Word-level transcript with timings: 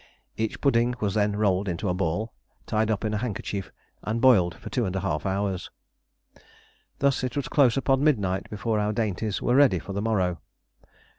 Each 0.35 0.59
pudding 0.59 0.95
was 0.99 1.13
then 1.13 1.35
rolled 1.35 1.67
into 1.69 1.87
a 1.87 1.93
ball, 1.93 2.33
tied 2.65 2.89
up 2.89 3.05
in 3.05 3.13
a 3.13 3.19
handkerchief, 3.19 3.71
and 4.01 4.19
boiled 4.19 4.55
for 4.55 4.71
two 4.71 4.85
and 4.87 4.95
a 4.95 5.01
half 5.01 5.27
hours. 5.27 5.69
Thus 6.97 7.23
it 7.23 7.35
was 7.35 7.47
close 7.47 7.77
upon 7.77 8.03
midnight 8.03 8.49
before 8.49 8.79
our 8.79 8.93
dainties 8.93 9.43
were 9.43 9.53
ready 9.55 9.77
for 9.77 9.93
the 9.93 10.01
morrow. 10.01 10.39